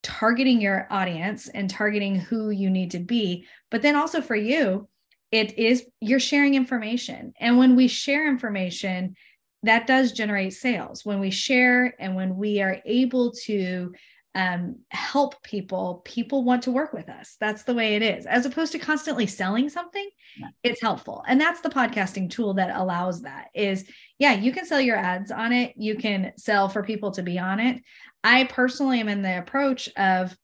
[0.03, 3.46] targeting your audience and targeting who you need to be.
[3.70, 4.88] But then also for you,
[5.31, 7.33] it is you're sharing information.
[7.40, 9.16] And when we share information,
[9.64, 11.05] that does generate sales.
[11.05, 13.92] When we share and when we are able to
[14.37, 17.37] um, help people people want to work with us.
[17.38, 18.27] That's the way it is.
[18.27, 20.48] As opposed to constantly selling something yeah.
[20.64, 21.22] it's helpful.
[21.29, 25.31] And that's the podcasting tool that allows that is yeah you can sell your ads
[25.31, 25.74] on it.
[25.77, 27.81] You can sell for people to be on it.
[28.24, 30.37] I personally am in the approach of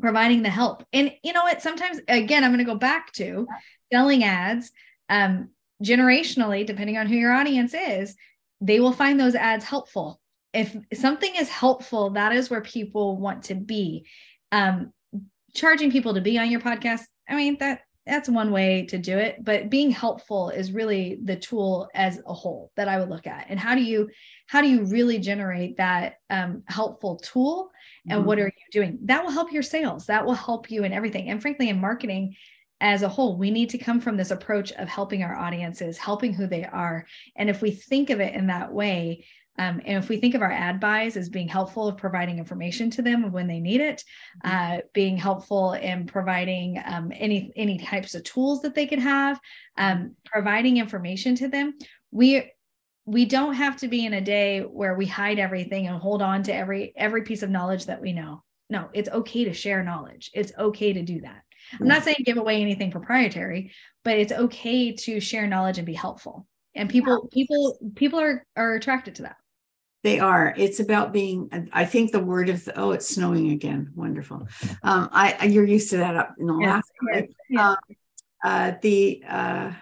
[0.00, 0.84] providing the help.
[0.92, 1.62] And you know what?
[1.62, 3.48] Sometimes again i'm going to go back to
[3.92, 4.70] selling ads
[5.08, 5.48] um,
[5.82, 8.14] generationally depending on who your audience is
[8.60, 10.20] they will find those ads helpful.
[10.52, 14.06] If something is helpful, that is where people want to be.
[14.52, 14.92] Um,
[15.54, 19.18] charging people to be on your podcast, I mean, that that's one way to do
[19.18, 23.26] it but being helpful is really the tool as a whole that i would look
[23.26, 24.08] at and how do you
[24.46, 27.70] how do you really generate that um, helpful tool
[28.08, 28.26] and mm-hmm.
[28.26, 31.28] what are you doing that will help your sales that will help you in everything
[31.28, 32.34] and frankly in marketing
[32.80, 36.32] as a whole, we need to come from this approach of helping our audiences, helping
[36.32, 37.06] who they are.
[37.36, 39.26] And if we think of it in that way,
[39.58, 42.88] um, and if we think of our ad buys as being helpful of providing information
[42.90, 44.02] to them when they need it,
[44.44, 44.78] mm-hmm.
[44.78, 49.38] uh, being helpful in providing um, any any types of tools that they could have,
[49.76, 51.74] um, providing information to them,
[52.10, 52.50] we
[53.04, 56.42] we don't have to be in a day where we hide everything and hold on
[56.44, 58.42] to every every piece of knowledge that we know.
[58.70, 60.30] No, it's okay to share knowledge.
[60.32, 61.42] It's okay to do that.
[61.78, 63.72] I'm not saying give away anything proprietary,
[64.04, 66.46] but it's okay to share knowledge and be helpful.
[66.74, 69.36] And people, people, people are are attracted to that.
[70.02, 70.54] They are.
[70.56, 71.68] It's about being.
[71.72, 73.92] I think the word of the, oh, it's snowing again.
[73.94, 74.48] Wonderful.
[74.82, 76.82] Um, I you're used to that up in Alaska.
[77.12, 77.60] Yes, yes, yes.
[77.60, 77.76] Um,
[78.42, 79.72] uh, the uh,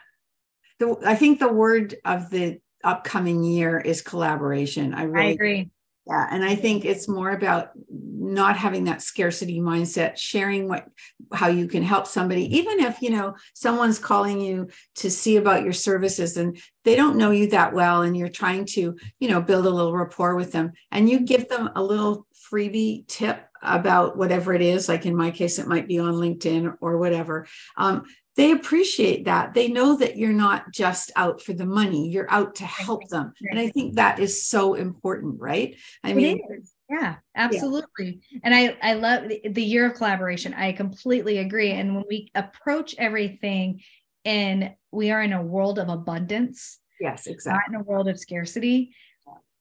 [0.79, 4.95] the I think the word of the upcoming year is collaboration.
[4.95, 5.71] I really I agree.
[6.09, 10.87] Yeah, and I think it's more about not having that scarcity mindset, sharing what
[11.35, 15.65] how you can help somebody, even if you know someone's calling you to see about
[15.65, 19.43] your services and they don't know you that well, and you're trying to you know
[19.43, 24.17] build a little rapport with them, and you give them a little freebie tip about
[24.17, 24.89] whatever it is.
[24.89, 27.47] Like in my case, it might be on LinkedIn or whatever.
[27.77, 28.05] Um,
[28.39, 29.53] they appreciate that.
[29.53, 33.33] They know that you're not just out for the money, you're out to help them.
[33.51, 35.75] And I think that is so important, right?
[36.05, 36.41] I mean,
[36.89, 38.21] yeah, absolutely.
[38.31, 38.39] Yeah.
[38.45, 40.55] And I, I love the, the year of collaboration.
[40.55, 41.73] I completely agree.
[41.73, 43.81] And when we approach everything
[44.25, 48.21] and we are in a world of abundance, yes, exactly, not in a world of
[48.21, 48.95] scarcity,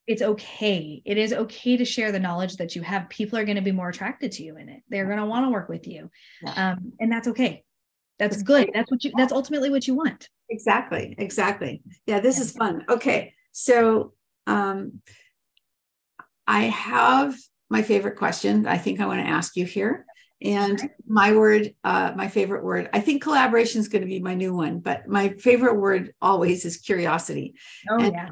[0.06, 1.02] it's okay.
[1.04, 3.10] It is okay to share the knowledge that you have.
[3.10, 4.84] People are going to be more attracted to you in it.
[4.88, 6.12] They're going to want to work with you.
[6.44, 6.74] Yeah.
[6.74, 7.64] Um, and that's okay
[8.20, 8.70] that's good.
[8.74, 10.30] that's what you that's ultimately what you want.
[10.50, 11.82] Exactly exactly.
[12.06, 12.86] Yeah this is fun.
[12.90, 14.14] Okay so
[14.46, 15.02] um
[16.46, 17.36] i have
[17.70, 20.06] my favorite question i think i want to ask you here.
[20.40, 24.36] And my word uh my favorite word i think collaboration is going to be my
[24.36, 27.56] new one but my favorite word always is curiosity.
[27.90, 28.30] Oh and yeah.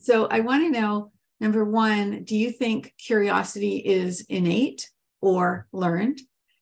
[0.00, 4.88] so i want to know number one do you think curiosity is innate
[5.20, 6.20] or learned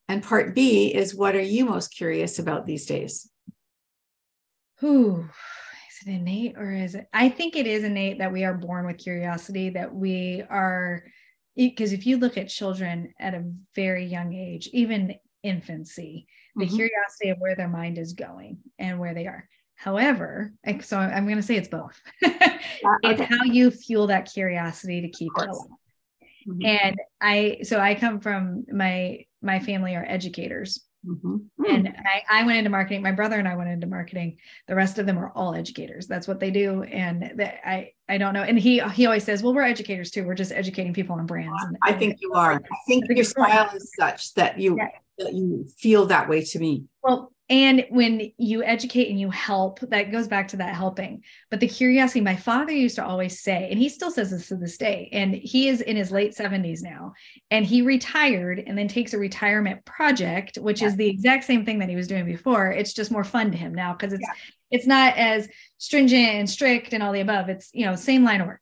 [0.08, 3.30] and part B is what are you most curious about these days?
[4.78, 7.06] Who is it innate or is it?
[7.12, 11.04] I think it is innate that we are born with curiosity, that we are,
[11.56, 16.76] because if you look at children at a very young age, even infancy, the mm-hmm.
[16.76, 19.48] curiosity of where their mind is going and where they are.
[19.74, 22.00] However, so I'm going to say it's both.
[22.22, 25.68] it's how you fuel that curiosity to keep it alive.
[26.46, 26.66] Mm-hmm.
[26.66, 31.64] And I, so I come from my my family are educators Mm-hmm.
[31.68, 33.02] And I, I, went into marketing.
[33.02, 34.38] My brother and I went into marketing.
[34.66, 36.06] The rest of them are all educators.
[36.06, 36.82] That's what they do.
[36.82, 38.42] And the, I, I don't know.
[38.42, 40.24] And he, he always says, "Well, we're educators too.
[40.24, 42.54] We're just educating people on brands." And, I think you are.
[42.54, 44.88] I think, I think your style is such that you yeah.
[45.18, 46.84] that you feel that way to me.
[47.02, 51.60] Well, and when you educate and you help that goes back to that helping but
[51.60, 54.76] the curiosity my father used to always say and he still says this to this
[54.76, 57.12] day and he is in his late 70s now
[57.50, 60.88] and he retired and then takes a retirement project which yeah.
[60.88, 63.56] is the exact same thing that he was doing before it's just more fun to
[63.56, 64.34] him now because it's yeah.
[64.72, 68.40] it's not as stringent and strict and all the above it's you know same line
[68.40, 68.60] of work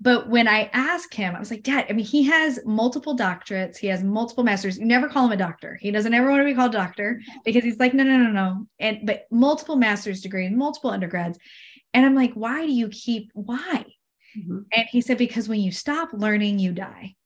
[0.00, 3.76] but when I ask him, I was like, Dad, I mean, he has multiple doctorates,
[3.76, 4.78] he has multiple masters.
[4.78, 5.76] You never call him a doctor.
[5.80, 8.66] He doesn't ever want to be called doctor because he's like, no, no, no, no.
[8.78, 11.38] And but multiple master's degrees, multiple undergrads.
[11.94, 13.86] And I'm like, why do you keep why?
[14.38, 14.58] Mm-hmm.
[14.72, 17.16] And he said, because when you stop learning, you die.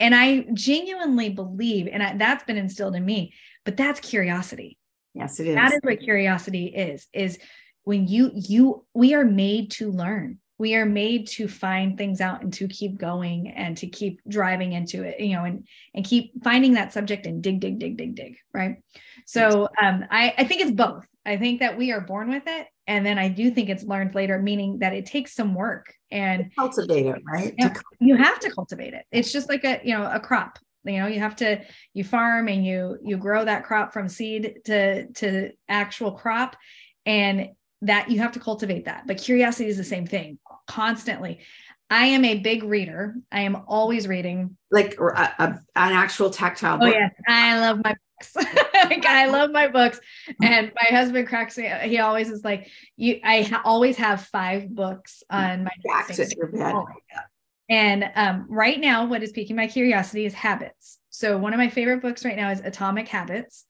[0.00, 3.32] And I genuinely believe, and I, that's been instilled in me,
[3.64, 4.78] but that's curiosity.
[5.14, 5.54] Yes, it is.
[5.54, 7.38] That is what curiosity is, is
[7.84, 12.42] when you, you, we are made to learn we are made to find things out
[12.42, 16.32] and to keep going and to keep driving into it you know and and keep
[16.42, 18.76] finding that subject and dig dig dig dig dig right?
[19.26, 21.06] So um i i think it's both.
[21.24, 24.14] I think that we are born with it and then i do think it's learned
[24.14, 27.54] later meaning that it takes some work and cultivate it right?
[27.58, 29.04] You, know, you have to cultivate it.
[29.12, 31.60] It's just like a you know a crop you know you have to
[31.92, 36.56] you farm and you you grow that crop from seed to to actual crop
[37.04, 37.48] and
[37.82, 40.38] that you have to cultivate that but curiosity is the same thing
[40.68, 41.40] constantly.
[41.90, 43.16] I am a big reader.
[43.32, 44.56] I am always reading.
[44.70, 46.94] Like a, a, an actual tactile oh, book.
[46.94, 47.08] Oh, yeah.
[47.26, 48.36] I love my books.
[48.74, 49.98] like, I love my books.
[50.42, 51.70] And my husband cracks me.
[51.84, 55.70] He always is like, you, I ha- always have five books on my
[56.10, 56.74] at your bed.
[56.74, 56.86] Oh,
[57.70, 60.98] and um, right now, what is piquing my curiosity is habits.
[61.10, 63.64] So one of my favorite books right now is Atomic Habits.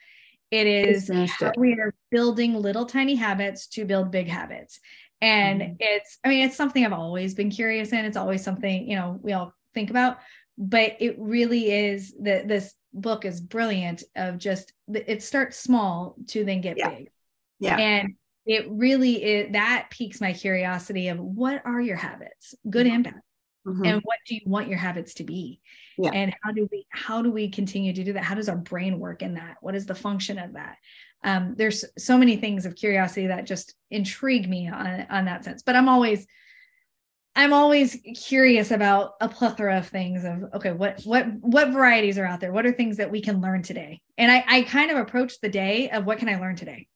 [0.51, 1.11] It is
[1.57, 4.81] we are building little tiny habits to build big habits
[5.21, 5.73] and mm-hmm.
[5.81, 9.19] it's i mean it's something i've always been curious in it's always something you know
[9.23, 10.19] we all think about
[10.57, 16.45] but it really is that this book is brilliant of just it starts small to
[16.45, 16.91] then get yeah.
[16.91, 17.11] big
[17.59, 18.15] yeah and
[18.47, 22.95] it really is that piques my curiosity of what are your habits good mm-hmm.
[22.97, 23.21] and bad
[23.69, 23.85] mm-hmm.
[23.85, 25.61] and what do you want your habits to be?
[26.01, 26.11] Yeah.
[26.15, 28.23] and how do we how do we continue to do that?
[28.23, 29.57] How does our brain work in that?
[29.61, 30.77] What is the function of that?
[31.25, 35.63] Um, there's so many things of curiosity that just intrigue me on, on that sense
[35.65, 36.29] but i'm always
[37.35, 42.27] i'm always curious about a plethora of things of okay what what what varieties are
[42.27, 42.53] out there?
[42.53, 44.01] What are things that we can learn today?
[44.19, 46.89] And i i kind of approach the day of what can i learn today?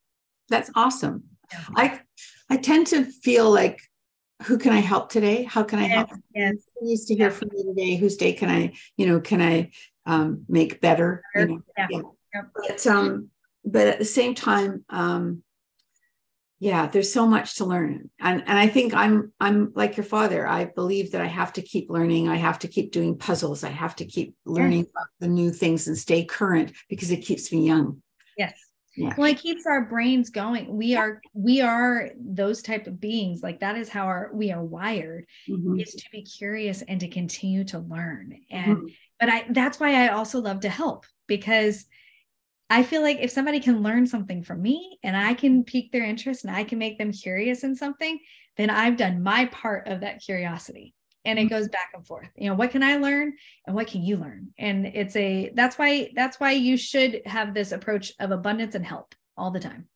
[0.48, 1.24] That's awesome.
[1.52, 1.64] Yeah.
[1.76, 2.00] i
[2.50, 3.80] i tend to feel like
[4.44, 5.44] who can i help today?
[5.44, 6.11] How can i yes, help?
[6.35, 6.55] yes.
[6.81, 9.70] Needs to hear from me today whose day can i you know can i
[10.05, 11.62] um, make better you know?
[11.78, 11.87] yeah.
[12.35, 12.42] yeah.
[12.55, 13.28] but um
[13.64, 15.44] but at the same time um
[16.59, 18.11] yeah there's so much to learn.
[18.20, 20.46] And and i think i'm i'm like your father.
[20.46, 22.28] I believe that i have to keep learning.
[22.28, 23.64] I have to keep doing puzzles.
[23.64, 24.90] I have to keep learning yes.
[24.90, 28.02] about the new things and stay current because it keeps me young.
[28.37, 28.55] Yes
[28.96, 29.14] yeah.
[29.16, 33.61] well it keeps our brains going we are we are those type of beings like
[33.61, 35.78] that is how our we are wired mm-hmm.
[35.78, 38.87] is to be curious and to continue to learn and mm-hmm.
[39.18, 41.87] but i that's why i also love to help because
[42.72, 46.05] I feel like if somebody can learn something from me and I can pique their
[46.05, 48.18] interest and I can make them curious in something,
[48.57, 50.94] then I've done my part of that curiosity.
[51.24, 51.54] And it mm-hmm.
[51.54, 52.28] goes back and forth.
[52.37, 53.35] You know, what can I learn
[53.66, 54.48] and what can you learn?
[54.58, 58.85] And it's a that's why that's why you should have this approach of abundance and
[58.85, 59.88] help all the time.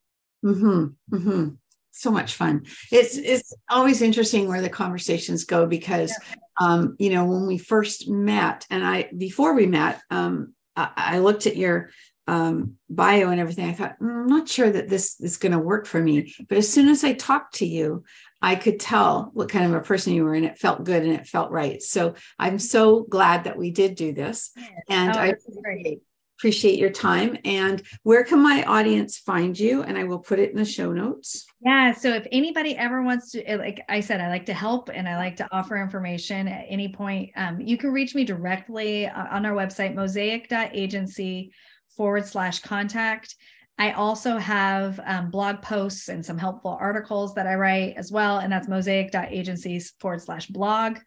[0.44, 1.16] Mm-hmm.
[1.16, 1.48] Mm-hmm.
[1.90, 2.66] So much fun.
[2.92, 6.36] It's it's always interesting where the conversations go because yeah.
[6.60, 11.18] um, you know, when we first met and I before we met, um, I, I
[11.18, 11.90] looked at your
[12.28, 15.58] um, bio and everything, I thought, mm, I'm not sure that this is going to
[15.58, 16.34] work for me.
[16.48, 18.04] But as soon as I talked to you,
[18.46, 21.14] I could tell what kind of a person you were, and it felt good and
[21.14, 21.82] it felt right.
[21.82, 24.52] So I'm so glad that we did do this.
[24.88, 26.02] And oh, I appreciate,
[26.38, 27.38] appreciate your time.
[27.44, 29.82] And where can my audience find you?
[29.82, 31.44] And I will put it in the show notes.
[31.60, 31.92] Yeah.
[31.92, 35.08] So if anybody ever wants to, eh, like I said, I like to help and
[35.08, 37.32] I like to offer information at any point.
[37.34, 41.50] Um, you can reach me directly uh, on our website, mosaic.agency
[41.96, 43.34] forward slash contact.
[43.78, 48.38] I also have um, blog posts and some helpful articles that I write as well.
[48.38, 50.98] And that's mosaic.agencies forward slash blog.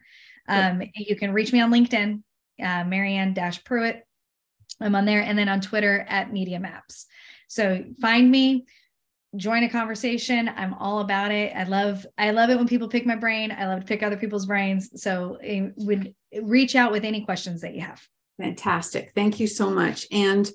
[0.47, 2.21] Um, you can reach me on LinkedIn,
[2.63, 4.03] uh, Marianne Dash Pruitt.
[4.79, 5.21] I'm on there.
[5.21, 7.07] And then on Twitter at Media Maps.
[7.47, 8.65] So find me,
[9.35, 10.49] join a conversation.
[10.49, 11.55] I'm all about it.
[11.55, 13.51] I love, I love it when people pick my brain.
[13.51, 15.01] I love to pick other people's brains.
[15.01, 18.01] So uh, would reach out with any questions that you have.
[18.39, 19.11] Fantastic.
[19.15, 20.07] Thank you so much.
[20.11, 20.49] And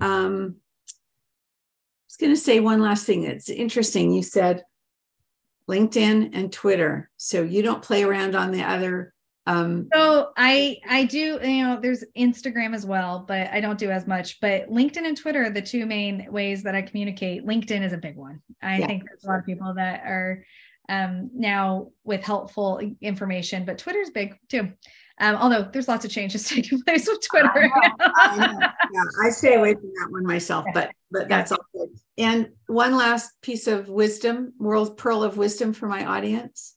[0.00, 0.56] um,
[2.20, 3.24] going to say one last thing.
[3.24, 4.12] It's interesting.
[4.12, 4.62] You said
[5.68, 7.10] LinkedIn and Twitter.
[7.16, 9.14] So you don't play around on the other
[9.46, 13.90] um so i i do you know there's instagram as well but i don't do
[13.90, 17.82] as much but linkedin and twitter are the two main ways that i communicate linkedin
[17.82, 18.86] is a big one i yeah.
[18.86, 20.44] think there's a lot of people that are
[20.90, 24.70] um now with helpful information but twitter's big too
[25.22, 27.50] um, although there's lots of changes taking place with Twitter.
[27.54, 28.58] I know, I know.
[28.90, 31.58] Yeah, I stay away from that one myself, but but that's all.
[32.18, 36.76] And one last piece of wisdom, world pearl of wisdom for my audience.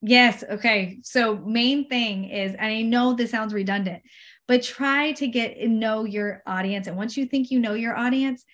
[0.00, 0.44] Yes.
[0.48, 0.98] Okay.
[1.02, 4.02] So main thing is, and I know this sounds redundant,
[4.46, 6.86] but try to get know your audience.
[6.86, 8.44] And once you think you know your audience,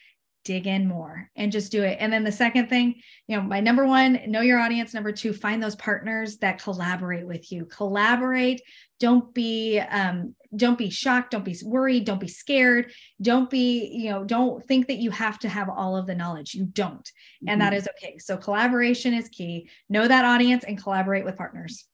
[0.45, 1.99] dig in more and just do it.
[2.01, 4.95] And then the second thing, you know, my number one, know your audience.
[4.95, 7.67] Number two, find those partners that collaborate with you.
[7.67, 8.63] Collaborate.
[9.01, 11.31] Don't be um, don't be shocked.
[11.31, 12.05] Don't be worried.
[12.05, 12.93] Don't be scared.
[13.21, 16.55] Don't be, you know, don't think that you have to have all of the knowledge.
[16.55, 17.09] You don't.
[17.47, 17.61] And mm-hmm.
[17.61, 18.19] that is okay.
[18.19, 19.69] So collaboration is key.
[19.89, 21.87] Know that audience and collaborate with partners.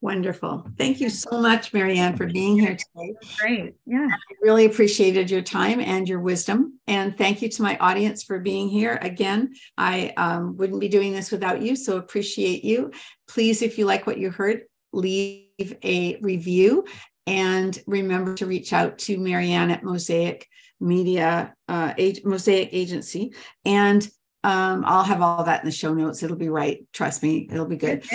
[0.00, 0.66] Wonderful.
[0.76, 3.14] Thank you so much, Marianne, for being here today.
[3.38, 3.74] Great.
[3.86, 4.08] Yeah.
[4.10, 6.80] I really appreciated your time and your wisdom.
[6.88, 8.98] And thank you to my audience for being here.
[9.00, 12.90] Again, I um, wouldn't be doing this without you, so appreciate you.
[13.28, 16.84] Please, if you like what you heard, leave a review
[17.26, 20.48] and remember to reach out to Marianne at Mosaic
[20.80, 21.94] Media, uh,
[22.24, 23.34] Mosaic Agency.
[23.64, 24.06] And
[24.44, 26.22] um, I'll have all that in the show notes.
[26.22, 26.84] It'll be right.
[26.92, 28.04] Trust me, it'll be good.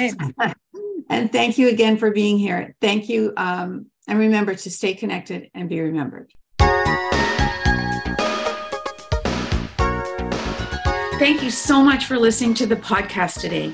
[1.09, 2.75] And thank you again for being here.
[2.81, 3.33] Thank you.
[3.37, 6.31] Um, and remember to stay connected and be remembered.
[11.19, 13.73] Thank you so much for listening to the podcast today.